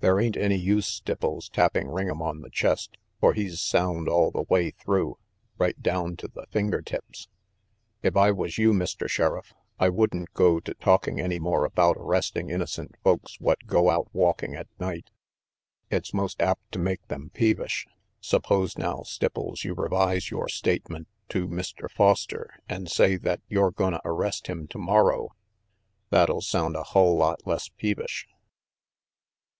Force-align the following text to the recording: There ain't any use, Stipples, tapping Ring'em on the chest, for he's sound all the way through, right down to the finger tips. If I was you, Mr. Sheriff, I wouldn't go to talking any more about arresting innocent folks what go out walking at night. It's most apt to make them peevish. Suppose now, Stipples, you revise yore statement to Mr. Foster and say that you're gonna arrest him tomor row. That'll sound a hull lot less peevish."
There 0.00 0.20
ain't 0.20 0.36
any 0.36 0.56
use, 0.56 0.86
Stipples, 1.00 1.48
tapping 1.48 1.86
Ring'em 1.88 2.20
on 2.20 2.42
the 2.42 2.50
chest, 2.50 2.98
for 3.18 3.32
he's 3.32 3.62
sound 3.62 4.10
all 4.10 4.30
the 4.30 4.42
way 4.42 4.70
through, 4.72 5.16
right 5.56 5.80
down 5.82 6.16
to 6.16 6.28
the 6.28 6.44
finger 6.50 6.82
tips. 6.82 7.28
If 8.02 8.14
I 8.14 8.30
was 8.30 8.58
you, 8.58 8.72
Mr. 8.74 9.08
Sheriff, 9.08 9.54
I 9.80 9.88
wouldn't 9.88 10.34
go 10.34 10.60
to 10.60 10.74
talking 10.74 11.18
any 11.18 11.38
more 11.38 11.64
about 11.64 11.96
arresting 11.98 12.50
innocent 12.50 12.94
folks 13.02 13.40
what 13.40 13.66
go 13.66 13.88
out 13.88 14.08
walking 14.12 14.54
at 14.54 14.68
night. 14.78 15.08
It's 15.90 16.12
most 16.12 16.42
apt 16.42 16.70
to 16.72 16.78
make 16.78 17.08
them 17.08 17.30
peevish. 17.32 17.86
Suppose 18.20 18.76
now, 18.76 18.98
Stipples, 19.00 19.64
you 19.64 19.72
revise 19.72 20.30
yore 20.30 20.50
statement 20.50 21.08
to 21.30 21.48
Mr. 21.48 21.90
Foster 21.90 22.50
and 22.68 22.90
say 22.90 23.16
that 23.16 23.40
you're 23.48 23.70
gonna 23.72 24.02
arrest 24.04 24.46
him 24.48 24.68
tomor 24.68 25.04
row. 25.06 25.32
That'll 26.10 26.42
sound 26.42 26.76
a 26.76 26.82
hull 26.82 27.16
lot 27.16 27.46
less 27.46 27.70
peevish." 27.70 28.28